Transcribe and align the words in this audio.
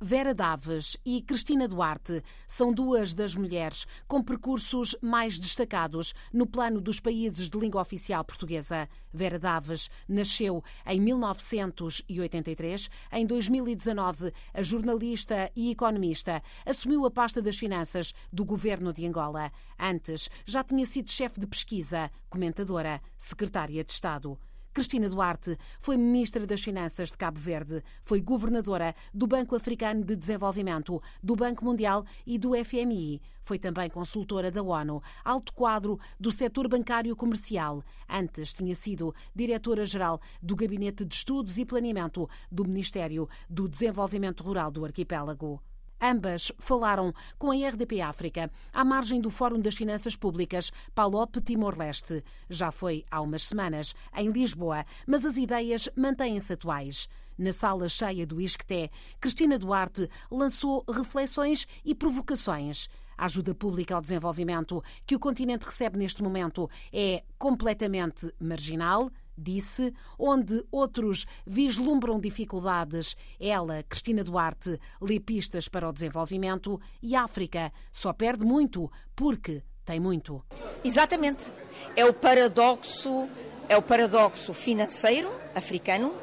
Vera 0.00 0.32
Daves 0.32 0.96
e 1.04 1.20
Cristina 1.20 1.66
Duarte 1.66 2.22
são 2.46 2.72
duas 2.72 3.14
das 3.14 3.34
mulheres 3.34 3.84
com 4.06 4.22
percursos 4.22 4.94
mais 5.02 5.40
destacados 5.40 6.14
no 6.32 6.46
plano 6.46 6.80
dos 6.80 7.00
países 7.00 7.50
de 7.50 7.58
língua 7.58 7.82
oficial 7.82 8.24
portuguesa. 8.24 8.88
Vera 9.12 9.40
Daves 9.40 9.90
nasceu 10.08 10.62
em 10.86 11.00
1983. 11.00 12.88
Em 13.10 13.26
2019, 13.26 14.32
a 14.54 14.62
jornalista 14.62 15.50
e 15.56 15.72
economista 15.72 16.40
assumiu 16.64 17.04
a 17.04 17.10
pasta 17.10 17.42
das 17.42 17.56
finanças 17.56 18.14
do 18.32 18.44
governo 18.44 18.92
de 18.92 19.04
Angola. 19.04 19.50
Antes, 19.76 20.30
já 20.46 20.62
tinha 20.62 20.86
sido 20.86 21.10
chefe 21.10 21.40
de 21.40 21.46
pesquisa, 21.48 22.08
comentadora, 22.30 23.02
secretária 23.16 23.82
de 23.82 23.92
Estado. 23.92 24.38
Cristina 24.72 25.08
Duarte 25.08 25.56
foi 25.80 25.96
ministra 25.96 26.46
das 26.46 26.60
Finanças 26.60 27.10
de 27.10 27.16
Cabo 27.16 27.38
Verde, 27.38 27.82
foi 28.04 28.20
governadora 28.20 28.94
do 29.12 29.26
Banco 29.26 29.56
Africano 29.56 30.04
de 30.04 30.14
Desenvolvimento, 30.14 31.02
do 31.22 31.34
Banco 31.34 31.64
Mundial 31.64 32.04
e 32.26 32.38
do 32.38 32.52
FMI. 32.52 33.20
Foi 33.42 33.58
também 33.58 33.90
consultora 33.90 34.50
da 34.50 34.62
ONU, 34.62 35.02
alto 35.24 35.52
quadro 35.52 35.98
do 36.20 36.30
setor 36.30 36.68
bancário 36.68 37.16
comercial. 37.16 37.82
Antes 38.08 38.52
tinha 38.52 38.74
sido 38.74 39.14
diretora-geral 39.34 40.20
do 40.42 40.54
Gabinete 40.54 41.04
de 41.04 41.14
Estudos 41.14 41.58
e 41.58 41.64
Planeamento 41.64 42.28
do 42.50 42.64
Ministério 42.64 43.28
do 43.48 43.68
Desenvolvimento 43.68 44.42
Rural 44.42 44.70
do 44.70 44.84
Arquipélago. 44.84 45.60
Ambas 46.00 46.52
falaram 46.58 47.12
com 47.38 47.50
a 47.50 47.68
RDP 47.68 48.00
África, 48.00 48.50
à 48.72 48.84
margem 48.84 49.20
do 49.20 49.30
Fórum 49.30 49.60
das 49.60 49.74
Finanças 49.74 50.14
Públicas 50.14 50.70
Palop 50.94 51.36
Timor-Leste. 51.40 52.22
Já 52.48 52.70
foi 52.70 53.04
há 53.10 53.20
umas 53.20 53.44
semanas, 53.44 53.94
em 54.16 54.30
Lisboa, 54.30 54.84
mas 55.06 55.24
as 55.24 55.36
ideias 55.36 55.88
mantêm-se 55.96 56.52
atuais. 56.52 57.08
Na 57.36 57.52
sala 57.52 57.88
cheia 57.88 58.26
do 58.26 58.40
Isqueté, 58.40 58.90
Cristina 59.20 59.58
Duarte 59.58 60.08
lançou 60.30 60.84
reflexões 60.88 61.66
e 61.84 61.94
provocações. 61.94 62.88
A 63.16 63.26
ajuda 63.26 63.54
pública 63.54 63.94
ao 63.94 64.00
desenvolvimento 64.00 64.82
que 65.04 65.16
o 65.16 65.18
continente 65.18 65.64
recebe 65.64 65.98
neste 65.98 66.22
momento 66.22 66.70
é 66.92 67.24
completamente 67.36 68.32
marginal, 68.40 69.10
disse, 69.38 69.92
onde 70.18 70.64
outros 70.70 71.26
vislumbram 71.46 72.18
dificuldades. 72.18 73.16
Ela, 73.38 73.82
Cristina 73.82 74.24
Duarte, 74.24 74.78
lê 75.00 75.20
pistas 75.20 75.68
para 75.68 75.88
o 75.88 75.92
desenvolvimento 75.92 76.80
e 77.02 77.14
a 77.14 77.22
África 77.22 77.72
só 77.92 78.12
perde 78.12 78.44
muito 78.44 78.90
porque 79.14 79.62
tem 79.84 79.98
muito. 79.98 80.44
Exatamente. 80.84 81.52
É 81.96 82.04
o 82.04 82.12
paradoxo, 82.12 83.28
é 83.68 83.76
o 83.76 83.82
paradoxo 83.82 84.52
financeiro 84.52 85.32
africano, 85.54 86.14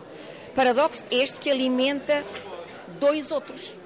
paradoxo 0.53 1.03
este 1.09 1.39
que 1.39 1.49
alimenta 1.49 2.23
dois 2.99 3.31
outros. 3.31 3.77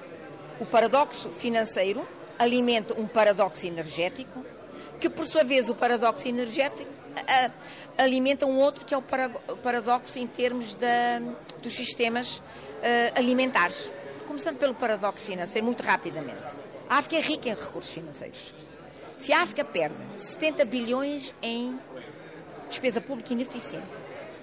O 0.59 0.65
paradoxo 0.65 1.29
financeiro 1.29 2.05
alimenta 2.37 2.93
um 2.99 3.07
paradoxo 3.07 3.65
energético, 3.65 4.45
que 4.99 5.09
por 5.09 5.25
sua 5.25 5.43
vez 5.43 5.69
o 5.69 5.75
paradoxo 5.75 6.27
energético 6.27 6.91
alimenta 7.97 8.45
um 8.45 8.57
outro 8.57 8.85
que 8.85 8.93
é 8.93 8.97
o 8.97 9.01
paradoxo 9.01 10.17
em 10.19 10.27
termos 10.27 10.77
dos 11.61 11.73
sistemas 11.73 12.37
uh, 12.37 12.41
alimentares. 13.15 13.91
Começando 14.25 14.57
pelo 14.57 14.73
paradoxo 14.73 15.25
financeiro, 15.25 15.65
muito 15.65 15.81
rapidamente. 15.81 16.53
A 16.87 16.97
África 16.97 17.17
é 17.17 17.21
rica 17.21 17.49
em 17.49 17.55
recursos 17.55 17.93
financeiros. 17.93 18.53
Se 19.17 19.33
a 19.33 19.41
África 19.41 19.65
perde 19.65 19.97
70 20.15 20.63
bilhões 20.65 21.33
em 21.41 21.77
despesa 22.69 23.01
pública 23.01 23.33
ineficiente, 23.33 23.85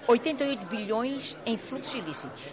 88 0.07 0.65
bilhões 0.67 1.37
em 1.45 1.57
fluxos 1.57 1.95
ilícitos, 1.95 2.43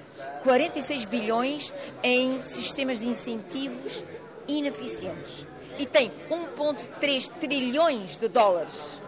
46 0.43 1.05
bilhões 1.05 1.73
em 2.03 2.43
sistemas 2.43 2.99
de 2.99 3.09
incentivos 3.09 4.03
ineficientes 4.49 5.47
e 5.79 5.87
tem 5.87 6.11
1,3 6.31 7.29
trilhões 7.41 8.19
de 8.19 8.29
dólares 8.29 9.01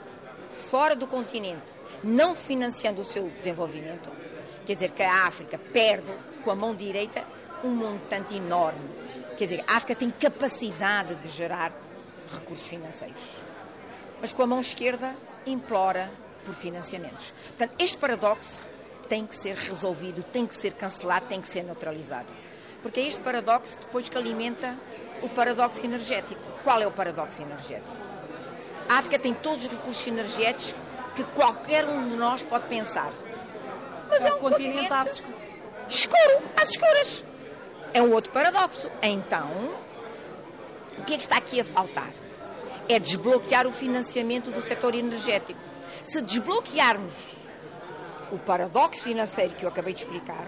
fora 0.70 0.96
do 0.96 1.06
continente, 1.06 1.64
não 2.02 2.34
financiando 2.34 3.00
o 3.00 3.04
seu 3.04 3.28
desenvolvimento, 3.28 4.10
quer 4.66 4.74
dizer 4.74 4.90
que 4.90 5.02
a 5.02 5.26
África 5.26 5.58
perde 5.72 6.12
com 6.44 6.50
a 6.50 6.54
mão 6.54 6.74
direita 6.74 7.24
um 7.64 7.70
montante 7.70 8.36
enorme. 8.36 8.88
Quer 9.36 9.44
dizer, 9.44 9.64
a 9.66 9.76
África 9.76 9.94
tem 9.94 10.10
capacidade 10.10 11.14
de 11.16 11.28
gerar 11.28 11.72
recursos 12.32 12.66
financeiros, 12.66 13.20
mas 14.20 14.32
com 14.32 14.42
a 14.42 14.46
mão 14.46 14.60
esquerda 14.60 15.14
implora 15.46 16.10
por 16.44 16.54
financiamentos. 16.54 17.32
Portanto, 17.48 17.74
este 17.78 17.98
paradoxo 17.98 18.66
tem 19.08 19.26
que 19.26 19.36
ser 19.36 19.54
resolvido, 19.56 20.22
tem 20.22 20.46
que 20.46 20.56
ser 20.56 20.72
cancelado, 20.72 21.26
tem 21.26 21.40
que 21.40 21.48
ser 21.48 21.62
neutralizado. 21.62 22.28
Porque 22.82 23.00
é 23.00 23.06
este 23.06 23.20
paradoxo 23.20 23.78
depois 23.80 24.08
que 24.08 24.16
alimenta 24.16 24.76
o 25.22 25.28
paradoxo 25.28 25.84
energético. 25.84 26.40
Qual 26.62 26.80
é 26.80 26.86
o 26.86 26.90
paradoxo 26.90 27.42
energético? 27.42 28.05
A 28.88 28.98
África 28.98 29.18
tem 29.18 29.34
todos 29.34 29.64
os 29.64 29.70
recursos 29.70 30.06
energéticos 30.06 30.74
que 31.14 31.24
qualquer 31.24 31.84
um 31.86 32.08
de 32.08 32.16
nós 32.16 32.42
pode 32.42 32.66
pensar. 32.68 33.10
Mas 34.08 34.22
é, 34.22 34.28
é 34.28 34.34
um 34.34 34.38
continente, 34.38 34.88
continente 34.88 35.24
escuro, 35.88 36.42
às 36.56 36.70
escuras. 36.70 37.24
É 37.92 38.02
um 38.02 38.12
outro 38.12 38.30
paradoxo. 38.30 38.90
Então, 39.02 39.74
o 40.98 41.04
que 41.04 41.14
é 41.14 41.16
que 41.16 41.22
está 41.22 41.36
aqui 41.36 41.60
a 41.60 41.64
faltar? 41.64 42.10
É 42.88 42.98
desbloquear 42.98 43.66
o 43.66 43.72
financiamento 43.72 44.50
do 44.50 44.60
setor 44.62 44.94
energético. 44.94 45.58
Se 46.04 46.20
desbloquearmos 46.20 47.14
o 48.30 48.38
paradoxo 48.38 49.02
financeiro 49.02 49.54
que 49.54 49.64
eu 49.64 49.68
acabei 49.68 49.94
de 49.94 50.00
explicar, 50.00 50.46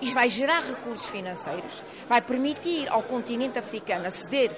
isto 0.00 0.14
vai 0.14 0.28
gerar 0.28 0.60
recursos 0.60 1.06
financeiros, 1.06 1.82
vai 2.08 2.20
permitir 2.20 2.88
ao 2.88 3.02
continente 3.02 3.58
africano 3.58 4.06
aceder 4.06 4.50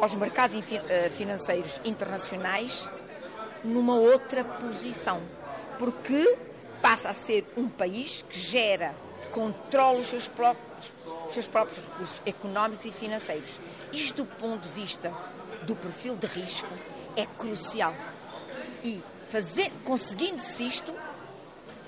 aos 0.00 0.14
mercados 0.14 0.56
eh, 0.88 1.10
financeiros 1.10 1.80
internacionais 1.84 2.88
numa 3.64 3.96
outra 3.96 4.44
posição, 4.44 5.20
porque 5.78 6.38
passa 6.80 7.08
a 7.08 7.14
ser 7.14 7.44
um 7.56 7.68
país 7.68 8.24
que 8.28 8.38
gera, 8.38 8.94
controla 9.32 9.98
os 9.98 10.06
seus 10.06 10.28
próprios, 10.28 10.92
os 11.26 11.34
seus 11.34 11.46
próprios 11.46 11.78
recursos 11.78 12.22
económicos 12.24 12.84
e 12.84 12.92
financeiros. 12.92 13.58
Isto, 13.92 14.24
do 14.24 14.26
ponto 14.26 14.62
de 14.62 14.68
vista 14.80 15.12
do 15.62 15.74
perfil 15.74 16.16
de 16.16 16.26
risco, 16.26 16.68
é 17.16 17.26
crucial. 17.26 17.94
E 18.84 19.02
conseguindo-se 19.84 20.66
isto, 20.66 20.94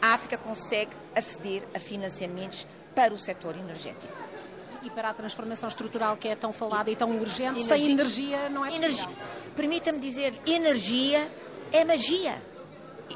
a 0.03 0.15
África 0.15 0.37
consegue 0.37 0.91
aceder 1.15 1.63
a 1.75 1.79
financiamentos 1.79 2.67
para 2.95 3.15
o 3.15 3.19
setor 3.19 3.57
energético 3.57 4.18
e 4.83 4.91
para 4.91 5.11
a 5.11 5.15
transformação 5.15 5.69
estrutural 5.69 6.17
que 6.17 6.29
é 6.29 6.37
tão 6.37 6.53
falada 6.53 6.91
e 6.91 6.97
tão 6.97 7.11
urgente, 7.19 7.61
energia. 7.61 7.77
sem 7.77 7.91
energia 7.91 8.49
não 8.49 8.65
é 8.65 8.71
possível. 8.71 9.17
Permita-me 9.57 9.99
dizer, 9.99 10.41
energia 10.47 11.31
é 11.73 11.85
magia. 11.85 12.41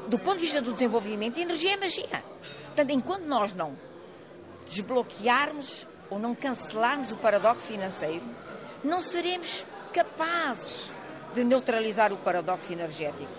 Do 0.07 0.17
ponto 0.17 0.35
de 0.35 0.41
vista 0.41 0.61
do 0.61 0.73
desenvolvimento, 0.73 1.39
energia 1.39 1.73
é 1.73 1.77
magia. 1.77 2.23
Portanto, 2.65 2.89
enquanto 2.91 3.23
nós 3.23 3.53
não 3.53 3.77
desbloquearmos 4.69 5.87
ou 6.09 6.19
não 6.19 6.33
cancelarmos 6.33 7.11
o 7.11 7.17
paradoxo 7.17 7.67
financeiro, 7.67 8.23
não 8.83 9.01
seremos 9.01 9.65
capazes 9.93 10.91
de 11.33 11.43
neutralizar 11.43 12.11
o 12.11 12.17
paradoxo 12.17 12.73
energético. 12.73 13.31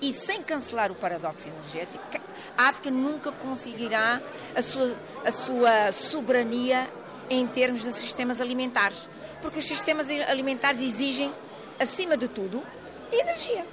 E 0.00 0.12
sem 0.12 0.42
cancelar 0.42 0.92
o 0.92 0.94
paradoxo 0.94 1.48
energético, 1.48 2.04
a 2.56 2.68
África 2.68 2.90
nunca 2.90 3.32
conseguirá 3.32 4.20
a 4.54 4.62
sua, 4.62 4.96
a 5.24 5.32
sua 5.32 5.92
soberania 5.92 6.88
em 7.30 7.46
termos 7.46 7.82
de 7.82 7.92
sistemas 7.92 8.40
alimentares. 8.40 9.08
Porque 9.40 9.58
os 9.58 9.66
sistemas 9.66 10.08
alimentares 10.10 10.80
exigem, 10.80 11.32
acima 11.78 12.16
de 12.16 12.28
tudo, 12.28 12.62
energia. 13.12 13.64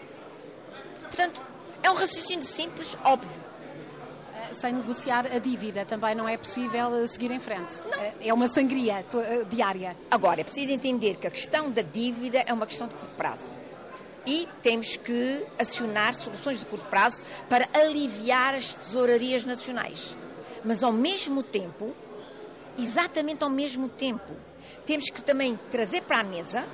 Portanto, 1.04 1.42
é 1.82 1.92
um 1.92 1.96
raciocínio 1.96 2.46
simples, 2.46 2.98
óbvio. 3.04 3.44
Eh, 4.36 4.54
sem 4.54 4.74
negociar 4.74 5.26
a 5.28 5.38
dívida 5.38 5.86
também 5.86 6.16
não 6.16 6.28
é 6.28 6.38
possível 6.38 6.96
eh, 6.96 7.06
seguir 7.06 7.30
em 7.32 7.40
frente. 7.40 7.82
Não. 7.82 8.00
Eh, 8.00 8.14
é 8.22 8.34
uma 8.34 8.48
sangria 8.48 9.06
diária. 9.50 9.96
Agora, 10.10 10.42
é 10.42 10.44
preciso 10.44 10.72
entender 10.72 11.18
que 11.18 11.28
a 11.28 11.32
questão 11.32 11.70
da 11.70 11.82
dívida 11.82 12.44
é 12.46 12.54
uma 12.54 12.66
questão 12.66 12.88
de 12.88 12.94
curto 12.94 13.16
prazo. 13.16 13.52
E 14.26 14.48
temos 14.62 14.96
que 14.96 15.46
acionar 15.60 16.16
soluções 16.16 16.60
de 16.60 16.66
curto 16.66 16.86
prazo 16.86 17.22
para 17.50 17.68
aliviar 17.74 18.56
as 18.56 18.74
tesourarias 18.74 19.46
nacionais. 19.46 20.16
Mas, 20.64 20.82
ao 20.82 20.94
mesmo 20.94 21.44
tempo, 21.44 21.94
exatamente 22.78 23.44
ao 23.44 23.50
mesmo 23.50 23.88
tempo. 23.90 24.34
Temos 24.86 25.10
que 25.10 25.22
também 25.22 25.60
trazer 25.70 26.02
para 26.02 26.20
a 26.20 26.24
mesa 26.24 26.66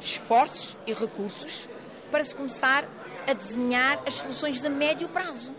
esforços 0.00 0.76
e 0.86 0.92
recursos 0.92 1.68
para 2.10 2.22
se 2.22 2.34
começar 2.34 2.84
a 3.26 3.32
desenhar 3.32 4.00
as 4.06 4.14
soluções 4.14 4.60
de 4.60 4.68
médio 4.68 5.08
prazo. 5.08 5.52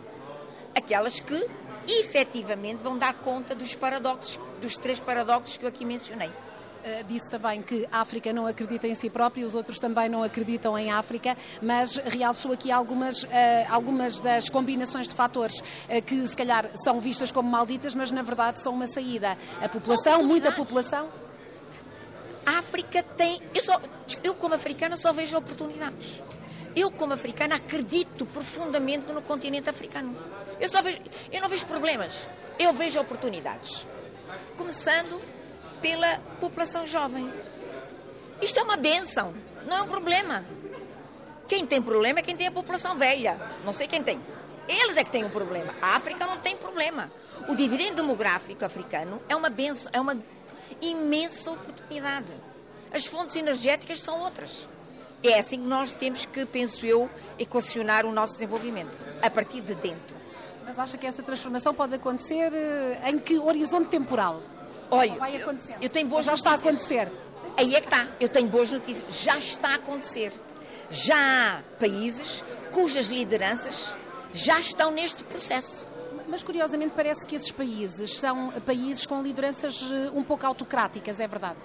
Aquelas 0.76 1.20
que 1.20 1.48
efetivamente 1.88 2.80
vão 2.82 2.98
dar 2.98 3.14
conta 3.14 3.56
dos 3.56 3.76
paradoxos, 3.76 4.40
dos 4.62 4.78
três 4.78 5.00
paradoxos 5.00 5.58
que 5.58 5.66
eu 5.66 5.70
aqui 5.70 5.86
mencionei. 5.86 6.32
Eh, 6.88 7.04
disse 7.04 7.30
também 7.30 7.62
que 7.62 7.86
a 7.92 8.00
África 8.00 8.32
não 8.32 8.48
acredita 8.48 8.88
em 8.88 8.96
si 8.96 9.10
própria, 9.10 9.46
os 9.46 9.54
outros 9.54 9.78
também 9.78 10.08
não 10.08 10.24
acreditam 10.24 10.78
em 10.80 10.90
África, 10.90 11.36
mas 11.62 11.98
realçou 11.98 12.54
aqui 12.54 12.72
algumas, 12.72 13.24
uh, 13.24 13.28
algumas 13.70 14.22
das 14.22 14.50
combinações 14.50 15.06
de 15.06 15.14
fatores 15.14 15.60
uh, 15.60 16.02
que 16.06 16.26
se 16.26 16.36
calhar 16.36 16.70
são 16.76 17.02
vistas 17.02 17.30
como 17.30 17.50
malditas, 17.50 17.94
mas 17.94 18.10
na 18.10 18.22
verdade 18.22 18.62
são 18.62 18.74
uma 18.74 18.88
saída. 18.88 19.38
A 19.62 19.68
população, 19.68 20.24
muita 20.24 20.50
população. 20.50 21.10
A 22.46 22.60
África 22.60 23.04
tem. 23.04 23.42
Eu, 23.54 23.62
só, 23.62 23.82
eu 24.24 24.34
como 24.36 24.56
africana, 24.56 24.96
só 24.96 25.12
vejo 25.12 25.36
oportunidades. 25.36 26.22
Eu, 26.74 26.90
como 26.90 27.12
africana, 27.12 27.56
acredito 27.56 28.26
profundamente 28.28 29.12
no 29.12 29.22
continente 29.22 29.70
africano. 29.70 30.16
Eu 30.58 30.70
só 30.70 30.82
vejo. 30.82 31.00
Eu 31.34 31.42
não 31.42 31.50
vejo 31.50 31.66
problemas. 31.66 32.14
Eu 32.58 32.72
vejo 32.72 32.98
oportunidades. 32.98 33.86
Começando 34.56 35.20
pela 35.82 36.20
população 36.40 36.86
jovem. 36.86 37.32
Isto 38.42 38.60
é 38.60 38.64
uma 38.64 38.78
benção, 38.78 39.34
não 39.66 39.78
é 39.78 39.82
um 39.82 39.88
problema. 39.88 40.46
Quem 41.48 41.66
tem 41.66 41.82
problema 41.82 42.20
é 42.20 42.22
quem 42.22 42.36
tem 42.36 42.48
a 42.48 42.52
população 42.52 42.98
velha. 42.98 43.40
Não 43.64 43.72
sei 43.72 43.88
quem 43.88 44.04
tem. 44.04 44.20
Eles 44.68 44.98
é 44.98 45.04
que 45.04 45.12
têm 45.12 45.24
um 45.24 45.30
problema. 45.30 45.74
A 45.82 45.96
África 45.96 46.26
não 46.28 46.38
tem 46.38 46.58
problema. 46.58 47.10
O 47.48 47.56
dividendo 47.56 47.98
demográfico 47.98 48.66
africano 48.66 49.22
é 49.30 49.36
uma 49.36 49.50
benção, 49.50 49.90
é 49.94 50.00
uma 50.00 50.18
imensa 50.82 51.52
oportunidade. 51.52 52.32
As 52.92 53.06
fontes 53.06 53.36
energéticas 53.36 54.02
são 54.02 54.20
outras. 54.20 54.68
É 55.24 55.40
assim 55.40 55.60
que 55.60 55.68
nós 55.68 55.92
temos 55.92 56.26
que, 56.26 56.46
penso 56.46 56.86
eu, 56.86 57.10
equacionar 57.40 58.06
o 58.06 58.12
nosso 58.12 58.34
desenvolvimento, 58.34 58.92
a 59.22 59.30
partir 59.30 59.62
de 59.62 59.74
dentro. 59.76 60.18
Mas 60.66 60.78
acha 60.78 60.98
que 60.98 61.08
essa 61.08 61.24
transformação 61.24 61.74
pode 61.74 61.96
acontecer 61.96 62.52
eh, 62.54 63.10
em 63.10 63.18
que 63.18 63.40
horizonte 63.40 63.88
temporal? 63.88 64.42
Olha, 64.90 65.16
vai 65.16 65.36
acontecer. 65.36 65.74
Eu, 65.74 65.78
eu 65.82 65.90
tenho 65.90 66.08
boas 66.08 66.26
já 66.26 66.32
notícias. 66.32 66.56
está 66.56 66.68
a 66.68 66.70
acontecer. 66.70 67.12
Aí 67.58 67.76
é 67.76 67.82
que 67.82 67.88
está. 67.88 68.08
Eu 68.20 68.30
tenho 68.30 68.48
boas 68.48 68.70
notícias. 68.70 69.04
Já 69.16 69.38
está 69.38 69.70
a 69.70 69.76
acontecer. 69.76 70.32
Já 70.90 71.16
há 71.18 71.62
países 71.80 72.44
cujas 72.72 73.08
lideranças 73.08 73.94
já 74.34 74.60
estão 74.60 74.92
neste 74.92 75.24
processo. 75.24 75.86
Mas 76.28 76.44
curiosamente 76.44 76.94
parece 76.96 77.26
que 77.26 77.36
esses 77.36 77.52
países 77.52 78.18
são 78.18 78.52
países 78.66 79.06
com 79.06 79.22
lideranças 79.22 79.90
eh, 79.92 80.12
um 80.14 80.24
pouco 80.24 80.46
autocráticas, 80.46 81.20
é 81.22 81.28
verdade? 81.28 81.60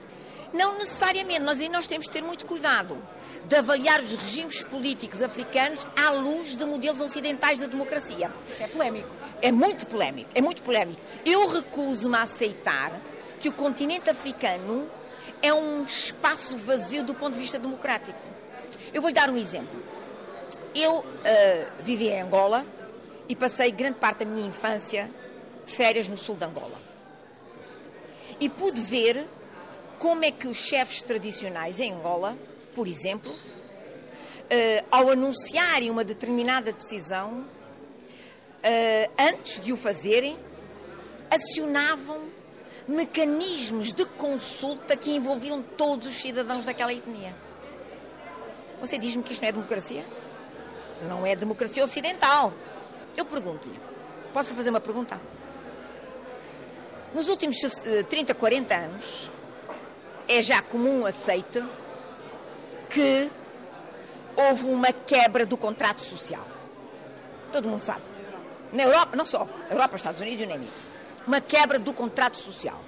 Não 0.53 0.79
necessariamente, 0.79 1.41
nós 1.41 1.61
aí 1.61 1.69
nós 1.69 1.89
temos 1.89 2.07
de 2.07 2.13
ter 2.13 2.23
muito 2.23 2.47
cuidado 2.47 3.03
de 3.45 3.57
avaliar 3.57 4.01
os 4.01 4.13
regimes 4.13 4.63
políticos 4.63 5.21
africanos 5.23 5.85
à 5.97 6.11
luz 6.11 6.57
de 6.57 6.65
modelos 6.65 7.01
ocidentais 7.01 7.61
da 7.61 7.67
democracia. 7.67 8.31
Isso 8.49 8.63
é 8.63 8.69
polémico. 8.69 9.09
É 9.41 9.51
muito 9.51 9.87
polémico, 9.87 10.31
é 10.35 10.41
muito 10.41 10.63
polémico. 10.63 11.01
Eu 11.25 11.49
recuso-me 11.49 12.17
a 12.17 12.23
aceitar 12.23 12.93
que 13.43 13.49
o 13.49 13.53
continente 13.53 14.09
africano 14.09 14.89
é 15.43 15.53
um 15.53 15.83
espaço 15.83 16.56
vazio 16.59 17.03
do 17.03 17.12
ponto 17.12 17.35
de 17.35 17.41
vista 17.41 17.59
democrático. 17.59 18.17
Eu 18.94 19.03
vou-lhe 19.03 19.15
dar 19.15 19.29
um 19.29 19.37
exemplo. 19.37 19.83
Eu 20.73 21.00
uh, 21.00 21.05
vivi 21.83 22.09
em 22.09 22.23
Angola 22.23 22.65
e 23.29 23.35
passei 23.35 23.73
grande 23.73 23.99
parte 23.99 24.25
da 24.25 24.31
minha 24.31 24.47
infância 24.47 25.11
de 25.67 25.73
férias 25.73 26.06
no 26.06 26.17
sul 26.17 26.37
de 26.37 26.44
Angola. 26.44 26.79
E 28.39 28.49
pude 28.49 28.81
ver 28.81 29.27
como 29.99 30.25
é 30.25 30.31
que 30.31 30.47
os 30.47 30.59
chefes 30.59 31.03
tradicionais 31.03 31.81
em 31.81 31.93
Angola, 31.93 32.38
por 32.77 32.87
exemplo, 32.87 33.33
uh, 33.33 34.87
ao 34.88 35.11
anunciarem 35.11 35.91
uma 35.91 36.05
determinada 36.05 36.73
decisão, 36.73 37.41
uh, 37.41 39.12
antes 39.19 39.61
de 39.61 39.73
o 39.73 39.77
fazerem, 39.77 40.38
acionavam 41.29 42.41
mecanismos 42.88 43.93
de 43.93 44.05
consulta 44.05 44.96
que 44.96 45.11
envolviam 45.11 45.62
todos 45.62 46.06
os 46.06 46.14
cidadãos 46.14 46.64
daquela 46.64 46.93
etnia. 46.93 47.34
Você 48.81 48.99
diz-me 48.99 49.23
que 49.23 49.32
isto 49.32 49.43
não 49.43 49.49
é 49.49 49.52
democracia? 49.52 50.05
Não 51.08 51.26
é 51.26 51.37
democracia 51.37 51.84
ocidental. 51.84 52.52
Eu 53.17 53.25
pergunto-lhe, 53.25 53.79
posso 54.32 54.55
fazer 54.55 54.70
uma 54.70 54.81
pergunta? 54.81 55.20
Nos 57.14 57.29
últimos 57.29 57.58
30, 58.08 58.34
40 58.34 58.73
eh, 58.73 58.76
anos, 58.76 59.31
é 60.26 60.40
já 60.40 60.62
comum 60.62 61.05
aceite 61.05 61.62
que 62.88 63.31
houve 64.35 64.64
uma 64.64 64.93
quebra 64.93 65.44
do 65.44 65.56
contrato 65.56 66.00
social. 66.00 66.44
Todo 67.52 67.69
mundo 67.69 67.81
sabe. 67.81 68.02
Na 68.73 68.85
Europa, 68.85 69.14
não 69.14 69.26
só, 69.26 69.46
Europa, 69.70 69.96
Estados 69.96 70.20
Unidos 70.20 70.43
e 70.43 70.46
o. 70.46 70.92
Uma 71.27 71.41
quebra 71.41 71.79
do 71.79 71.93
contrato 71.93 72.37
social. 72.37 72.81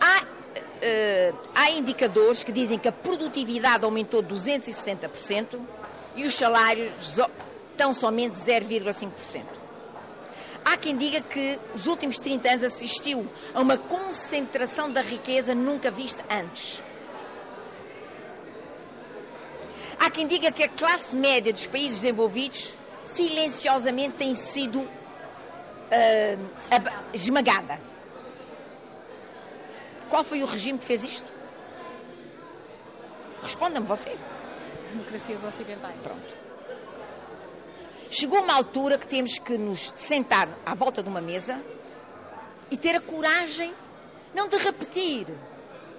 Há, 0.00 0.22
uh, 0.22 1.38
há 1.54 1.70
indicadores 1.70 2.42
que 2.42 2.50
dizem 2.50 2.78
que 2.78 2.88
a 2.88 2.92
produtividade 2.92 3.84
aumentou 3.84 4.22
270% 4.22 5.60
e 6.16 6.24
os 6.24 6.34
salários 6.34 7.18
estão 7.70 7.94
somente 7.94 8.36
0,5%. 8.36 9.44
Há 10.64 10.76
quem 10.76 10.96
diga 10.96 11.20
que 11.20 11.58
os 11.74 11.86
últimos 11.86 12.18
30 12.18 12.48
anos 12.50 12.64
assistiu 12.64 13.26
a 13.54 13.60
uma 13.60 13.78
concentração 13.78 14.90
da 14.90 15.00
riqueza 15.00 15.54
nunca 15.54 15.90
vista 15.90 16.24
antes. 16.30 16.82
Há 19.98 20.10
quem 20.10 20.26
diga 20.26 20.50
que 20.50 20.62
a 20.62 20.68
classe 20.68 21.14
média 21.14 21.52
dos 21.52 21.66
países 21.66 22.00
desenvolvidos 22.00 22.74
silenciosamente 23.04 24.16
tem 24.16 24.34
sido 24.34 24.88
uh, 25.90 27.14
esmagada. 27.14 27.80
Qual 30.08 30.24
foi 30.24 30.42
o 30.42 30.46
regime 30.46 30.78
que 30.78 30.84
fez 30.84 31.04
isto? 31.04 31.30
Responda-me 33.42 33.86
você 33.86 34.16
democracias 34.90 35.42
ocidentais. 35.44 35.96
Pronto. 36.02 36.40
Chegou 38.10 38.40
uma 38.40 38.54
altura 38.54 38.98
que 38.98 39.06
temos 39.06 39.38
que 39.38 39.56
nos 39.56 39.92
sentar 39.94 40.48
à 40.66 40.74
volta 40.74 41.02
de 41.02 41.08
uma 41.08 41.20
mesa 41.20 41.60
e 42.70 42.76
ter 42.76 42.96
a 42.96 43.00
coragem, 43.00 43.72
não 44.34 44.48
de 44.48 44.56
repetir, 44.56 45.26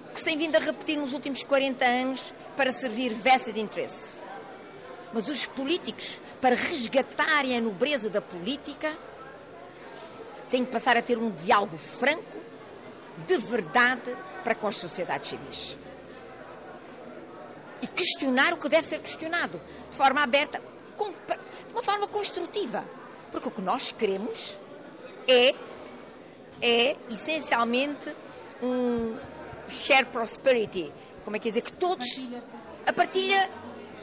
o 0.08 0.12
que 0.12 0.18
se 0.18 0.24
tem 0.24 0.36
vindo 0.36 0.56
a 0.56 0.58
repetir 0.58 0.98
nos 0.98 1.14
últimos 1.14 1.42
40 1.42 1.84
anos 1.84 2.34
para 2.56 2.70
servir 2.70 3.14
vested 3.14 3.58
interest. 3.58 4.20
Mas 5.12 5.28
os 5.28 5.46
políticos, 5.46 6.18
para 6.40 6.54
resgatarem 6.54 7.56
a 7.56 7.60
nobreza 7.60 8.10
da 8.10 8.20
política, 8.20 8.94
têm 10.52 10.64
que 10.64 10.70
passar 10.70 10.96
a 10.96 11.02
ter 11.02 11.18
um 11.18 11.30
diálogo 11.30 11.76
franco, 11.76 12.38
de 13.26 13.38
verdade, 13.38 14.14
para 14.44 14.54
com 14.54 14.68
as 14.68 14.76
sociedades 14.76 15.30
civis 15.30 15.76
e 17.82 17.86
questionar 17.88 18.52
o 18.52 18.56
que 18.56 18.68
deve 18.68 18.86
ser 18.86 19.00
questionado, 19.00 19.60
de 19.90 19.96
forma 19.96 20.22
aberta, 20.22 20.62
de 20.96 21.72
uma 21.72 21.82
forma 21.82 22.06
construtiva. 22.06 22.84
Porque 23.32 23.48
o 23.48 23.50
que 23.50 23.60
nós 23.60 23.90
queremos 23.90 24.56
é, 25.26 25.52
é 26.60 26.96
essencialmente 27.10 28.14
um 28.62 29.16
share 29.68 30.06
prosperity. 30.06 30.92
Como 31.24 31.34
é 31.34 31.40
que 31.40 31.44
quer 31.44 31.48
dizer? 31.48 31.62
Que 31.62 31.72
todos. 31.72 32.20
A 32.86 32.92
partilha, 32.92 33.50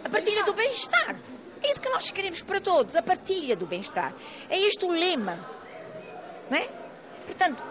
a 0.03 0.09
partilha 0.09 0.43
do 0.43 0.53
bem-estar. 0.53 1.15
É 1.61 1.71
isso 1.71 1.81
que 1.81 1.89
nós 1.89 2.11
queremos 2.11 2.41
para 2.41 2.59
todos, 2.59 2.95
a 2.95 3.01
partilha 3.01 3.55
do 3.55 3.65
bem-estar. 3.65 4.13
É 4.49 4.59
este 4.59 4.83
o 4.83 4.91
lema. 4.91 5.39
Não 6.49 6.57
é? 6.57 6.67
Portanto, 7.25 7.63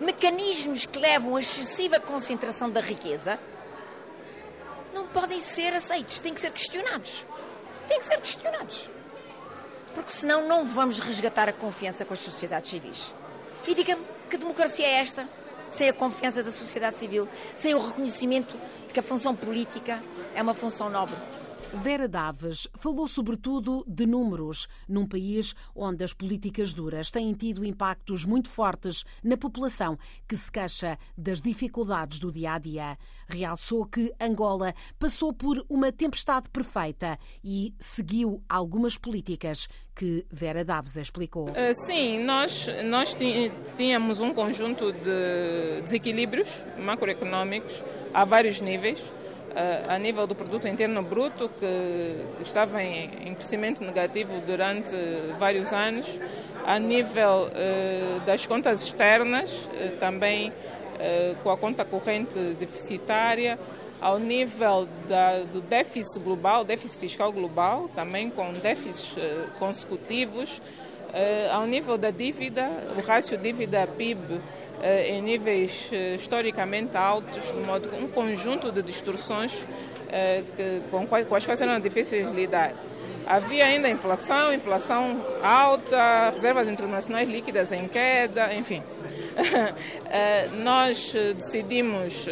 mecanismos 0.00 0.86
que 0.86 0.98
levam 0.98 1.36
a 1.36 1.40
excessiva 1.40 1.98
concentração 2.00 2.70
da 2.70 2.80
riqueza 2.80 3.38
não 4.94 5.06
podem 5.06 5.40
ser 5.40 5.72
aceitos, 5.72 6.20
têm 6.20 6.34
que 6.34 6.40
ser 6.40 6.50
questionados. 6.52 7.24
Têm 7.88 7.98
que 7.98 8.04
ser 8.04 8.20
questionados. 8.20 8.88
Porque 9.94 10.12
senão 10.12 10.46
não 10.46 10.64
vamos 10.64 11.00
resgatar 11.00 11.48
a 11.48 11.52
confiança 11.52 12.04
com 12.04 12.14
as 12.14 12.20
sociedades 12.20 12.70
civis. 12.70 13.14
E 13.66 13.74
diga-me, 13.74 14.04
que 14.28 14.36
democracia 14.36 14.86
é 14.86 14.94
esta? 14.94 15.28
Sem 15.68 15.88
a 15.88 15.92
confiança 15.92 16.42
da 16.42 16.50
sociedade 16.50 16.96
civil, 16.96 17.28
sem 17.56 17.74
o 17.74 17.78
reconhecimento 17.78 18.56
de 18.86 18.92
que 18.92 19.00
a 19.00 19.02
função 19.02 19.34
política 19.34 20.02
é 20.34 20.42
uma 20.42 20.54
função 20.54 20.88
nobre. 20.88 21.16
Vera 21.74 22.06
Daves 22.06 22.68
falou 22.74 23.08
sobretudo 23.08 23.82
de 23.88 24.04
números, 24.04 24.68
num 24.86 25.06
país 25.06 25.54
onde 25.74 26.04
as 26.04 26.12
políticas 26.12 26.74
duras 26.74 27.10
têm 27.10 27.32
tido 27.32 27.64
impactos 27.64 28.26
muito 28.26 28.50
fortes 28.50 29.04
na 29.24 29.38
população 29.38 29.98
que 30.28 30.36
se 30.36 30.52
queixa 30.52 30.98
das 31.16 31.40
dificuldades 31.40 32.18
do 32.18 32.30
dia 32.30 32.52
a 32.52 32.58
dia. 32.58 32.98
Realçou 33.26 33.86
que 33.86 34.12
Angola 34.20 34.74
passou 34.98 35.32
por 35.32 35.64
uma 35.68 35.90
tempestade 35.90 36.50
perfeita 36.50 37.18
e 37.42 37.74
seguiu 37.78 38.42
algumas 38.48 38.98
políticas 38.98 39.66
que 39.94 40.26
Vera 40.30 40.64
Daves 40.64 40.96
explicou. 40.96 41.48
Uh, 41.50 41.72
sim, 41.72 42.22
nós, 42.22 42.66
nós 42.84 43.16
tínhamos 43.76 44.20
um 44.20 44.34
conjunto 44.34 44.92
de 44.92 45.80
desequilíbrios 45.82 46.50
macroeconómicos 46.78 47.82
a 48.12 48.24
vários 48.24 48.60
níveis 48.60 49.02
a 49.88 49.98
nível 49.98 50.26
do 50.26 50.34
produto 50.34 50.66
interno 50.66 51.02
bruto, 51.02 51.50
que 51.58 52.42
estava 52.42 52.82
em 52.82 53.34
crescimento 53.34 53.84
negativo 53.84 54.32
durante 54.46 54.94
vários 55.38 55.72
anos, 55.72 56.18
a 56.66 56.78
nível 56.78 57.50
eh, 57.54 58.20
das 58.24 58.46
contas 58.46 58.84
externas, 58.84 59.68
eh, 59.74 59.88
também 59.98 60.52
eh, 60.98 61.34
com 61.42 61.50
a 61.50 61.56
conta 61.56 61.84
corrente 61.84 62.38
deficitária, 62.58 63.58
ao 64.00 64.18
nível 64.18 64.88
da, 65.08 65.40
do 65.52 65.60
déficit 65.60 66.20
global, 66.20 66.64
déficit 66.64 66.98
fiscal 66.98 67.32
global, 67.32 67.88
também 67.94 68.30
com 68.30 68.52
déficits 68.52 69.14
consecutivos, 69.60 70.60
ao 71.52 71.66
nível 71.66 71.96
da 71.96 72.10
dívida, 72.10 72.68
o 72.98 73.02
rácio 73.06 73.38
dívida-PIB 73.38 74.40
em 75.06 75.22
níveis 75.22 75.90
historicamente 76.16 76.96
altos, 76.96 77.44
de 77.44 77.66
modo 77.66 77.88
que 77.88 77.94
um 77.94 78.08
conjunto 78.08 78.72
de 78.72 78.82
distorções 78.82 79.52
que, 80.56 80.82
com, 80.90 81.06
com 81.06 81.34
as 81.34 81.44
quais 81.44 81.60
eram 81.60 81.80
difíceis 81.80 82.26
de 82.28 82.34
lidar. 82.34 82.72
Havia 83.26 83.66
ainda 83.66 83.88
inflação, 83.88 84.52
inflação 84.52 85.24
alta, 85.42 86.30
reservas 86.30 86.68
internacionais 86.68 87.28
líquidas 87.28 87.70
em 87.70 87.86
queda, 87.86 88.52
enfim. 88.52 88.82
Nós 90.62 91.14
decidimos, 91.34 92.26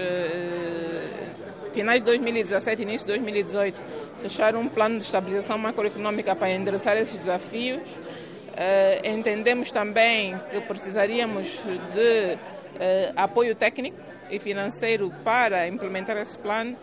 finais 1.73 2.03
de 2.03 2.07
2017 2.07 2.83
início 2.83 3.07
de 3.07 3.13
2018, 3.15 3.83
fechar 4.21 4.55
um 4.57 4.69
plano 4.69 4.99
de 4.99 5.05
estabilização 5.05 5.57
macroeconômica 5.57 6.35
para 6.35 6.51
endereçar 6.51 6.97
esses 6.97 7.17
desafios. 7.17 7.89
Entendemos 9.05 9.71
também 9.71 10.39
que 10.51 10.61
precisaríamos 10.61 11.63
de 11.95 12.39
apoio 13.17 13.55
técnico 13.55 13.97
e 14.31 14.39
financeiro 14.39 15.13
para 15.25 15.67
implementar 15.67 16.17
esse 16.19 16.39
plano 16.39 16.77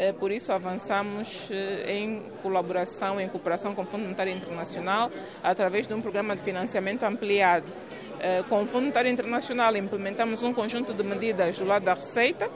é, 0.00 0.12
por 0.12 0.30
isso 0.30 0.50
avançamos 0.50 1.50
em 1.86 2.22
colaboração, 2.42 3.20
em 3.20 3.28
cooperação 3.28 3.74
com 3.74 3.82
o 3.82 3.84
Fundo 3.84 4.04
Monetário 4.04 4.32
Internacional, 4.32 5.10
através 5.42 5.86
de 5.86 5.92
um 5.92 6.00
programa 6.00 6.34
de 6.34 6.42
financiamento 6.42 7.02
ampliado. 7.02 7.66
Com 8.48 8.62
o 8.62 8.66
Fundo 8.66 8.82
Monetário 8.82 9.10
Internacional 9.10 9.76
implementamos 9.76 10.42
um 10.42 10.54
conjunto 10.54 10.94
de 10.94 11.02
medidas 11.02 11.58
do 11.58 11.66
lado 11.66 11.84
da 11.84 11.92
receita, 11.92 12.50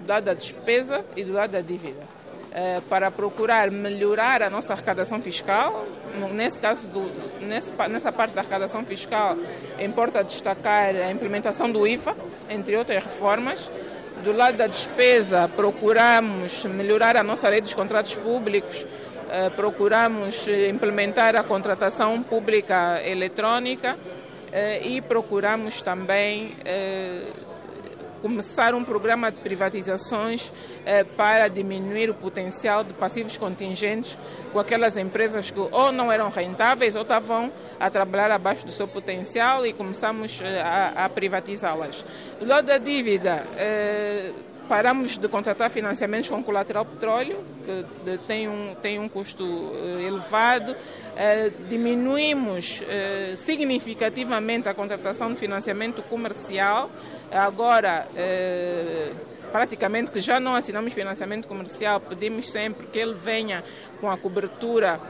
do 0.00 0.08
lado 0.08 0.24
da 0.24 0.34
despesa 0.34 1.02
e 1.16 1.24
do 1.24 1.32
lado 1.32 1.52
da 1.52 1.62
dívida 1.62 2.23
para 2.88 3.10
procurar 3.10 3.70
melhorar 3.70 4.42
a 4.42 4.48
nossa 4.48 4.72
arrecadação 4.72 5.20
fiscal. 5.20 5.86
Nesse 6.32 6.60
caso, 6.60 6.86
do, 6.86 7.00
nesse, 7.40 7.72
nessa 7.90 8.12
parte 8.12 8.32
da 8.32 8.42
arrecadação 8.42 8.84
fiscal, 8.84 9.36
importa 9.78 10.22
destacar 10.22 10.94
a 10.94 11.10
implementação 11.10 11.70
do 11.70 11.86
IFA, 11.86 12.16
entre 12.48 12.76
outras 12.76 13.02
reformas, 13.02 13.70
do 14.22 14.32
lado 14.32 14.56
da 14.56 14.66
despesa, 14.66 15.48
procuramos 15.48 16.64
melhorar 16.64 17.16
a 17.16 17.22
nossa 17.22 17.48
lei 17.48 17.60
dos 17.60 17.74
contratos 17.74 18.14
públicos, 18.14 18.86
eh, 19.30 19.50
procuramos 19.50 20.48
implementar 20.48 21.36
a 21.36 21.42
contratação 21.42 22.22
pública 22.22 23.02
eletrônica 23.04 23.98
eh, 24.52 24.80
e 24.86 25.00
procuramos 25.02 25.82
também 25.82 26.54
eh, 26.64 27.20
começar 28.24 28.74
um 28.74 28.82
programa 28.82 29.30
de 29.30 29.36
privatizações 29.36 30.50
eh, 30.86 31.04
para 31.04 31.46
diminuir 31.46 32.08
o 32.08 32.14
potencial 32.14 32.82
de 32.82 32.94
passivos 32.94 33.36
contingentes 33.36 34.16
com 34.50 34.58
aquelas 34.58 34.96
empresas 34.96 35.50
que 35.50 35.60
ou 35.60 35.92
não 35.92 36.10
eram 36.10 36.30
rentáveis 36.30 36.96
ou 36.96 37.02
estavam 37.02 37.52
a 37.78 37.90
trabalhar 37.90 38.30
abaixo 38.30 38.64
do 38.64 38.70
seu 38.70 38.88
potencial 38.88 39.66
e 39.66 39.74
começamos 39.74 40.40
eh, 40.42 40.62
a, 40.62 41.04
a 41.04 41.08
privatizá-las. 41.10 42.06
Do 42.40 42.46
lado 42.46 42.64
da 42.64 42.78
dívida, 42.78 43.46
eh, 43.58 44.32
paramos 44.70 45.18
de 45.18 45.28
contratar 45.28 45.68
financiamentos 45.68 46.30
com 46.30 46.42
colateral 46.42 46.86
petróleo, 46.86 47.44
que 47.66 48.16
tem 48.26 48.48
um, 48.48 48.74
tem 48.80 48.98
um 48.98 49.06
custo 49.06 49.44
elevado, 50.00 50.74
diminuímos 51.68 52.82
significativamente 53.36 54.66
a 54.66 54.72
contratação 54.72 55.34
de 55.34 55.38
financiamento 55.38 56.00
comercial, 56.04 56.88
Agora, 57.34 58.06
eh, 58.14 59.10
praticamente 59.50 60.12
que 60.12 60.20
já 60.20 60.38
não 60.38 60.54
assinamos 60.54 60.92
financiamento 60.92 61.48
comercial, 61.48 62.00
pedimos 62.00 62.48
sempre 62.48 62.86
que 62.86 62.98
ele 62.98 63.14
venha 63.14 63.62
com 64.00 64.08
a 64.08 64.16
cobertura 64.16 65.00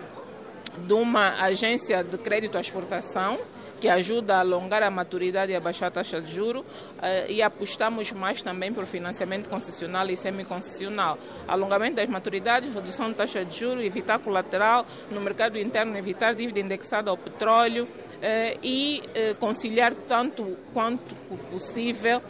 de 0.78 0.92
uma 0.94 1.42
agência 1.42 2.02
de 2.02 2.16
crédito 2.18 2.56
à 2.56 2.60
exportação 2.60 3.38
que 3.84 3.88
ajuda 3.90 4.36
a 4.36 4.40
alongar 4.40 4.82
a 4.82 4.90
maturidade 4.90 5.52
e 5.52 5.54
a 5.54 5.60
baixar 5.60 5.88
a 5.88 5.90
taxa 5.90 6.18
de 6.18 6.32
juro 6.32 6.64
eh, 7.02 7.26
e 7.28 7.42
apostamos 7.42 8.10
mais 8.12 8.40
também 8.40 8.72
por 8.72 8.86
financiamento 8.86 9.50
concessional 9.50 10.08
e 10.08 10.16
semi-concessional. 10.16 11.18
Alongamento 11.46 11.96
das 11.96 12.08
maturidades, 12.08 12.72
redução 12.72 13.10
de 13.10 13.14
taxa 13.14 13.44
de 13.44 13.54
juro, 13.54 13.82
evitar 13.82 14.18
colateral 14.20 14.86
no 15.10 15.20
mercado 15.20 15.58
interno, 15.58 15.98
evitar 15.98 16.34
dívida 16.34 16.60
indexada 16.60 17.10
ao 17.10 17.18
petróleo, 17.18 17.86
Uh, 18.14 18.58
e 18.62 19.02
uh, 19.04 19.34
conciliar 19.34 19.92
tanto 20.08 20.56
quanto 20.72 21.14
possível 21.50 22.22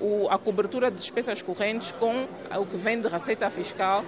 o, 0.00 0.26
a 0.28 0.36
cobertura 0.38 0.90
de 0.90 0.96
despesas 0.96 1.40
correntes 1.40 1.92
com 1.92 2.26
o 2.58 2.66
que 2.66 2.76
vem 2.76 3.00
de 3.00 3.06
receita 3.06 3.48
fiscal, 3.48 4.04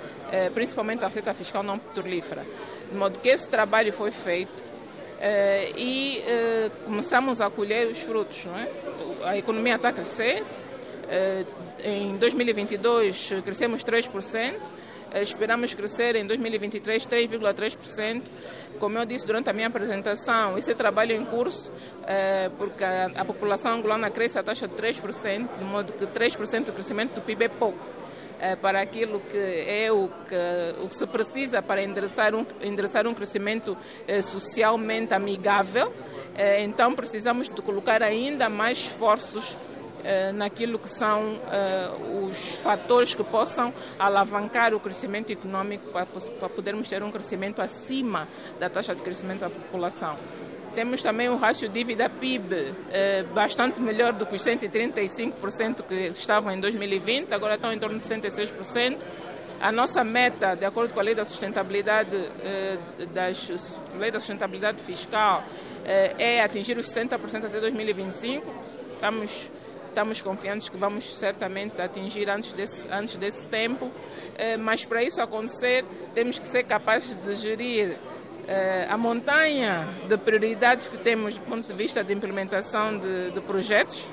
principalmente 0.54 1.04
a 1.04 1.06
receita 1.06 1.32
fiscal 1.32 1.62
não 1.62 1.78
petrolífera. 1.78 2.42
De 2.90 2.96
modo 2.96 3.20
que 3.20 3.28
esse 3.28 3.48
trabalho 3.48 3.92
foi 3.92 4.10
feito 4.10 4.67
e 5.76 6.22
começamos 6.84 7.40
a 7.40 7.50
colher 7.50 7.87
os 7.88 8.00
frutos. 8.00 8.44
Não 8.44 8.58
é? 8.58 8.68
A 9.25 9.38
economia 9.38 9.75
está 9.76 9.88
a 9.88 9.92
crescer. 9.92 10.44
em 11.82 12.16
2022 12.16 13.32
crescemos 13.44 13.82
3%. 13.82 14.54
Esperamos 15.14 15.72
crescer 15.72 16.16
em 16.16 16.26
2023 16.26 17.06
3,3%. 17.06 18.22
Como 18.78 18.96
eu 18.96 19.04
disse 19.04 19.26
durante 19.26 19.50
a 19.50 19.52
minha 19.52 19.66
apresentação, 19.66 20.56
esse 20.56 20.70
é 20.70 20.75
trabalho 20.75 21.12
em 21.12 21.25
curso, 21.25 21.72
é, 22.06 22.48
porque 22.56 22.84
a, 22.84 23.10
a, 23.16 23.25
população 23.25 23.72
angolana 23.72 24.08
cresce 24.08 24.38
a 24.38 24.42
taxa 24.42 24.68
de 24.68 24.75
3%, 24.75 25.48
de 25.58 25.64
modo 25.64 25.92
que 25.92 26.06
3% 26.06 26.64
do 26.64 26.72
crescimento 26.72 27.14
do 27.14 27.20
PIB 27.20 27.46
é 27.46 27.48
pouco. 27.48 27.98
É, 28.40 28.54
para 28.54 28.80
aquilo 28.80 29.18
que 29.18 29.37
é 29.37 29.90
o 29.90 30.09
que, 30.09 30.85
o 30.85 30.88
que 30.88 30.95
se 30.95 31.07
precisa 31.09 31.61
para 31.61 31.83
endereçar 31.83 32.37
um, 32.37 32.47
endereçar 32.62 33.04
um 33.04 33.12
crescimento 33.12 33.76
é, 34.07 34.23
socialmente 34.23 35.12
amigável. 35.12 35.92
É, 36.37 36.62
então, 36.62 36.95
precisamos 36.95 37.49
de 37.49 37.61
colocar 37.61 38.00
ainda 38.00 38.49
mais 38.49 38.78
esforços 38.78 39.57
eh, 40.04 40.30
naquilo 40.33 40.78
que 40.78 40.88
são 40.88 41.40
eh, 41.50 41.90
os 42.23 42.57
fatores 42.62 43.14
que 43.14 43.25
possam 43.25 43.75
alavancar 43.99 44.73
o 44.73 44.78
crescimento 44.78 45.30
econômico 45.30 45.88
para 45.90 46.49
podermos 46.49 46.88
ter 46.88 47.02
um 47.02 47.11
crescimento 47.11 47.61
acima 47.61 48.28
da 48.61 48.71
taxa 48.71 48.95
de 48.95 49.02
crescimento 49.02 49.40
da 49.40 49.50
população. 49.50 50.16
Temos 50.78 51.02
também 51.02 51.28
um 51.28 51.35
rácio 51.35 51.68
dívida-PIB 51.68 52.73
eh, 52.92 53.25
bastante 53.35 53.80
melhor 53.80 54.12
do 54.12 54.25
que 54.25 54.37
os 54.37 54.42
135% 54.42 55.82
que 55.82 56.12
estavam 56.16 56.52
em 56.52 56.61
2020, 56.61 57.35
agora 57.35 57.56
estão 57.56 57.73
em 57.73 57.78
torno 57.80 57.99
de 57.99 58.04
66%. 58.04 58.97
A 59.61 59.73
nossa 59.73 60.04
meta, 60.04 60.54
de 60.54 60.64
acordo 60.64 60.94
com 60.94 61.00
a 61.00 61.02
lei 61.02 61.16
da 61.16 61.25
sustentabilidade, 61.25 62.16
das, 63.12 63.50
lei 63.99 64.12
da 64.12 64.20
sustentabilidade 64.20 64.80
fiscal, 64.80 65.42
é 66.16 66.40
atingir 66.42 66.78
os 66.78 66.87
60% 66.87 67.47
até 67.47 67.58
2025. 67.58 68.47
Estamos 68.94 69.50
estamos 69.88 70.23
confiantes 70.23 70.68
que 70.68 70.76
vamos 70.76 71.18
certamente 71.18 71.82
atingir 71.82 72.30
antes 72.30 72.52
desse, 72.52 72.87
antes 72.88 73.16
desse 73.16 73.44
tempo, 73.47 73.90
eh, 74.37 74.56
mas 74.56 74.85
para 74.85 75.02
isso 75.02 75.20
acontecer 75.20 75.85
temos 76.14 76.38
que 76.38 76.47
ser 76.47 76.62
capazes 76.62 77.16
de 77.16 77.35
gerir 77.35 77.90
eh, 77.90 77.97
a 78.88 78.97
montanha 78.97 79.87
de 80.09 80.17
prioridades 80.17 80.88
que 80.88 80.97
temos 80.97 81.35
do 81.35 81.40
ponto 81.43 81.67
de 81.67 81.73
vista 81.73 82.02
de 82.02 82.12
implementação 82.14 82.99
de, 82.99 83.31
de 83.33 83.40
projetos. 83.40 84.07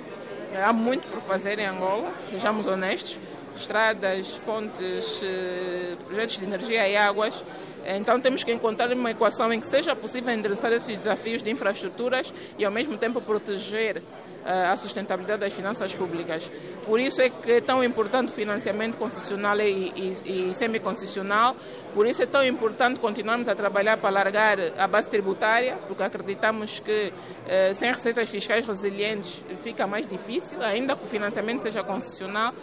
Há 0.63 0.73
muito 0.73 1.07
por 1.09 1.21
fazer 1.21 1.59
em 1.59 1.65
Angola, 1.65 2.11
sejamos 2.29 2.65
honestos. 2.67 3.17
Estradas, 3.55 4.37
pontes, 4.45 5.21
eh, 5.23 5.95
projetos 6.05 6.37
de 6.37 6.43
energia 6.43 6.89
e 6.89 6.97
águas. 6.97 7.41
Então 7.85 8.19
temos 8.19 8.43
que 8.43 8.51
encontrar 8.51 8.91
uma 8.91 9.11
equação 9.11 9.53
em 9.53 9.61
que 9.61 9.67
seja 9.67 9.95
possível 9.95 10.33
endereçar 10.33 10.73
esses 10.73 10.97
desafios 10.97 11.41
de 11.41 11.51
infraestruturas 11.51 12.33
e 12.57 12.65
ao 12.65 12.71
mesmo 12.71 12.97
tempo 12.97 13.21
proteger 13.21 14.01
a 14.45 14.75
sustentabilidade 14.77 15.41
das 15.41 15.53
finanças 15.53 15.95
públicas. 15.95 16.49
Por 16.85 16.99
isso 16.99 17.21
é 17.21 17.29
que 17.29 17.51
é 17.51 17.61
tão 17.61 17.83
importante 17.83 18.31
o 18.31 18.35
financiamento 18.35 18.95
concessional 18.95 19.59
e, 19.59 19.91
e, 20.25 20.49
e 20.49 20.53
semi-concessional, 20.53 21.55
por 21.95 22.05
isso 22.05 22.21
é 22.21 22.25
tão 22.25 22.45
importante 22.45 22.99
continuarmos 22.99 23.47
a 23.47 23.55
trabalhar 23.55 23.97
para 23.97 24.09
alargar 24.09 24.57
a 24.77 24.85
base 24.85 25.09
tributária, 25.09 25.77
porque 25.87 26.03
acreditamos 26.03 26.79
que 26.79 27.11
eh, 27.47 27.73
sem 27.73 27.89
receitas 27.89 28.29
fiscais 28.29 28.67
resilientes 28.67 29.41
fica 29.63 29.87
mais 29.87 30.05
difícil, 30.05 30.61
ainda 30.61 30.95
que 30.95 31.05
o 31.05 31.07
financiamento 31.07 31.61
seja 31.61 31.83
concessional, 31.83 32.53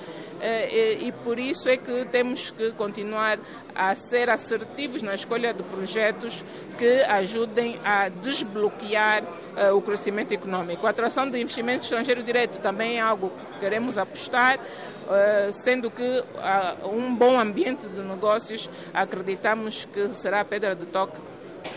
e, 0.43 1.09
e 1.09 1.13
por 1.13 1.39
isso 1.39 1.69
é 1.69 1.77
que 1.77 2.05
temos 2.07 2.51
que 2.51 2.73
continuar 2.73 3.39
a 3.75 3.95
ser 3.95 4.29
assertivos 4.29 5.03
na 5.03 5.15
escolha 5.15 5.55
de 5.55 5.63
projetos 5.63 6.45
que 6.77 7.03
ajudem 7.05 7.81
a 7.85 8.09
desbloquear 8.09 9.23
uh, 9.23 9.77
o 9.77 9.81
crescimento 9.81 10.33
econômico. 10.33 10.87
A 10.87 10.91
atração 10.91 11.29
do 11.29 11.37
investimento 11.37 11.85
estrangeiro 11.85 12.23
direto 12.23 12.59
também 12.61 12.99
é 12.99 13.01
algo 13.01 13.31
que 13.31 13.61
queremos 13.61 13.97
apostar, 13.97 14.59
uh, 14.59 15.53
sendo 15.53 15.91
que 15.91 16.25
um 16.85 17.15
bom 17.15 17.39
ambiente 17.39 17.87
de 17.87 18.01
negócios 18.01 18.69
acreditamos 18.93 19.85
que 19.87 20.15
será 20.15 20.41
a 20.41 20.45
pedra 20.45 20.75
de 20.75 20.87
toque 20.87 21.21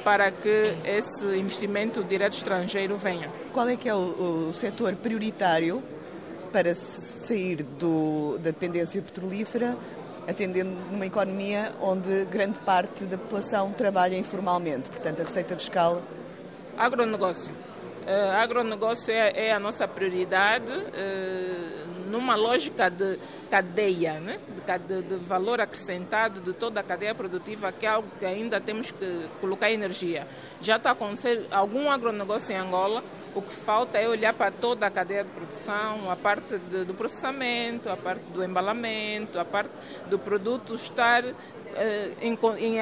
para 0.03 0.31
que 0.31 0.74
esse 0.84 1.25
investimento 1.38 2.03
direto 2.03 2.34
estrangeiro 2.34 2.98
venha. 2.98 3.29
Qual 3.53 3.69
é 3.69 3.75
que 3.75 3.88
é 3.88 3.93
o, 3.93 4.50
o 4.50 4.53
setor 4.53 4.95
prioritário 4.95 5.84
para 6.56 6.74
sair 6.74 7.64
do, 7.64 8.38
da 8.38 8.52
dependência 8.52 9.02
petrolífera 9.02 9.78
atendendo 10.26 10.72
numa 10.90 11.06
economia 11.06 11.74
onde 11.82 12.24
grande 12.28 12.58
parte 12.60 13.04
da 13.04 13.18
população 13.18 13.74
trabalha 13.74 14.16
informalmente. 14.16 14.90
Portanto, 14.90 15.20
a 15.20 15.26
receita 15.26 15.58
fiscal. 15.58 16.02
Agronegócio. 16.78 17.52
Uh, 17.52 18.32
agronegócio 18.38 19.12
é, 19.12 19.48
é, 19.48 19.52
a 19.52 19.60
nossa 19.60 19.86
prioridade 19.86 20.72
uh, 20.72 22.10
numa 22.10 22.36
lógica 22.38 22.90
de 22.90 23.20
cadeia, 23.52 24.22
né? 24.22 24.40
de, 24.88 25.02
de, 25.02 25.16
valor 25.26 25.60
acrescentado 25.60 26.40
de 26.40 26.54
toda 26.54 26.80
a 26.80 26.84
cadeia 26.84 27.14
produtiva, 27.14 27.74
que 27.74 27.86
é 27.86 27.90
algo 27.90 28.08
que 28.18 28.26
ainda 28.26 28.62
temos 28.62 28.92
que 28.92 29.28
colocar 29.42 29.70
energia. 29.70 30.26
Já 30.62 30.78
está 30.78 30.92
acontecendo 30.92 31.48
algum 31.52 31.92
agronegócio 31.92 32.54
em 32.54 32.58
Angola, 32.58 33.04
o 33.36 33.42
que 33.42 33.54
falta 33.54 33.98
é 33.98 34.08
olhar 34.08 34.34
para 34.34 34.50
toda 34.50 34.88
a 34.88 34.89
cadeia 34.89 35.24
de 35.24 35.30
produção, 35.30 36.10
a 36.10 36.15
parte 36.15 36.58
de, 36.58 36.86
do 36.86 36.94
processamento, 36.94 37.89
a 37.89 37.98
parte 37.98 38.24
do 38.34 38.44
embalamento, 38.44 39.38
a 39.38 39.44
parte 39.44 39.72
do 40.10 40.18
produto 40.18 40.74
estar 40.74 41.24
eh, 41.25 42.12
em, 42.22 42.39
em, 42.58 42.77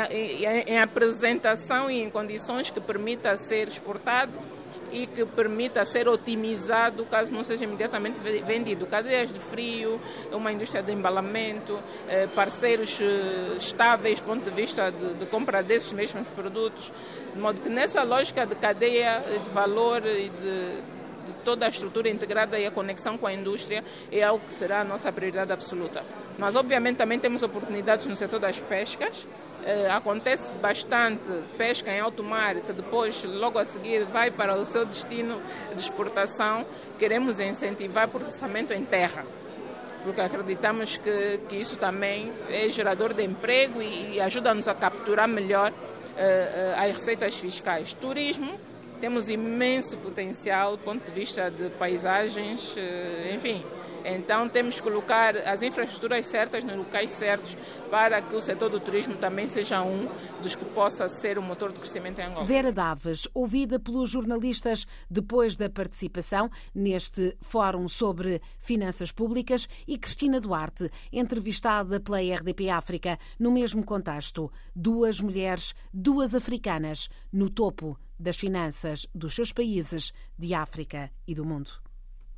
em, 0.68 0.80
apresentação 0.80 1.90
e 1.90 2.04
em 2.04 2.10
condições 2.10 2.70
que 2.70 2.80
permita 2.80 3.36
ser 3.36 3.68
exportado 3.68 4.32
e 4.94 5.08
que 5.08 5.26
permita 5.26 5.84
ser 5.84 6.08
otimizado 6.08 7.04
caso 7.06 7.34
não 7.34 7.44
seja 7.44 7.64
imediatamente 7.64 8.22
vendido. 8.22 8.86
Cadeias 8.86 9.34
de 9.34 9.40
frio, 9.40 10.00
uma 10.32 10.52
indústria 10.52 10.84
de 10.84 10.92
embalamento, 10.92 11.80
eh, 12.08 12.28
parceiros 12.36 13.00
eh, 13.02 13.58
estáveis 13.58 14.22
do 14.22 14.26
ponto 14.26 14.44
de 14.44 14.52
vista 14.52 14.92
de, 14.92 15.16
de 15.16 15.26
compra 15.26 15.64
desses 15.64 15.92
mesmos 15.94 16.28
produtos, 16.28 16.94
de 17.34 17.40
modo 17.40 17.60
que 17.60 17.70
nessa 17.70 18.04
lógica 18.04 18.46
de 18.46 18.56
cadeia 18.56 19.20
de 19.20 19.50
valor 19.50 20.06
e 20.06 20.30
de 20.30 21.03
de 21.26 21.34
toda 21.44 21.66
a 21.66 21.70
estrutura 21.70 22.10
integrada 22.10 22.60
e 22.60 22.66
a 22.66 22.72
conexão 22.72 23.18
com 23.18 23.28
a 23.28 23.34
indústria 23.34 23.84
é 24.12 24.24
algo 24.24 24.46
que 24.46 24.54
será 24.54 24.82
a 24.82 24.84
nossa 24.84 25.12
prioridade 25.12 25.52
absoluta. 25.52 26.04
Mas, 26.38 26.56
obviamente, 26.56 26.98
também 26.98 27.20
temos 27.20 27.44
oportunidades 27.44 28.06
no 28.08 28.16
setor 28.16 28.40
das 28.40 28.60
pescas, 28.60 29.28
eh, 29.66 29.90
acontece 29.90 30.52
bastante 30.56 31.30
pesca 31.58 31.90
em 31.90 32.00
alto 32.00 32.22
mar, 32.22 32.56
que 32.56 32.74
depois, 32.74 33.24
logo 33.24 33.58
a 33.58 33.64
seguir, 33.64 34.04
vai 34.06 34.30
para 34.30 34.56
o 34.56 34.66
seu 34.66 34.86
destino 34.86 35.42
de 35.74 35.82
exportação. 35.82 36.66
Queremos 37.00 37.40
incentivar 37.40 38.10
processamento 38.10 38.74
em 38.74 38.84
terra, 38.84 39.26
porque 40.04 40.20
acreditamos 40.20 40.98
que, 40.98 41.40
que 41.48 41.56
isso 41.56 41.78
também 41.78 42.32
é 42.50 42.68
gerador 42.68 43.14
de 43.14 43.24
emprego 43.24 43.82
e, 43.82 44.16
e 44.16 44.22
ajuda-nos 44.22 44.68
a 44.68 44.76
capturar 44.76 45.30
melhor 45.30 45.72
eh, 46.18 46.74
eh 46.76 46.86
as 46.86 46.92
receitas 46.92 47.36
fiscais. 47.38 47.94
Turismo, 47.94 48.60
temos 49.04 49.28
imenso 49.28 49.98
potencial 49.98 50.78
do 50.78 50.82
ponto 50.82 51.04
de 51.04 51.12
vista 51.12 51.52
de 51.52 51.70
paisagens, 51.72 52.74
eh, 52.78 53.34
enfim 53.36 53.62
então 54.06 54.48
temos 54.50 54.76
que 54.76 54.82
colocar 54.82 55.36
as 55.38 55.62
infraestruturas 55.62 56.26
certas 56.26 56.64
nos 56.64 56.76
locais 56.76 57.12
certos 57.12 57.56
para 57.90 58.22
que 58.22 58.36
o 58.36 58.42
setor 58.42 58.70
do 58.70 58.80
turismo 58.80 59.16
também 59.16 59.48
seja 59.48 59.82
um 59.84 60.08
dos 60.42 60.56
que 60.56 60.66
possa 60.66 61.08
ser 61.08 61.38
o 61.38 61.42
motor 61.42 61.72
de 61.72 61.80
crescimento 61.80 62.20
em 62.20 62.26
Angola. 62.26 62.46
Vera 62.46 62.72
Daves, 62.72 63.28
ouvida 63.34 63.80
pelos 63.80 64.10
jornalistas 64.10 64.86
depois 65.10 65.56
da 65.56 65.70
participação 65.70 66.50
neste 66.74 67.38
fórum 67.42 67.88
sobre 67.88 68.42
finanças 68.60 69.12
públicas 69.12 69.68
e 69.88 69.98
Cristina 69.98 70.40
Duarte, 70.40 70.90
entrevistada 71.12 72.00
pela 72.00 72.20
RDP 72.20 72.70
África 72.70 73.18
no 73.40 73.52
mesmo 73.52 73.84
contexto. 73.84 74.52
Duas 74.76 75.22
mulheres, 75.22 75.74
duas 75.94 76.36
africanas, 76.36 77.10
no 77.32 77.50
topo 77.50 77.98
das 78.20 78.38
finanças 78.38 79.08
dos 79.14 79.36
seus 79.36 79.52
países 79.52 80.14
de 80.38 80.54
África 80.54 81.12
e 81.28 81.36
do 81.36 81.46
mundo. 81.46 81.83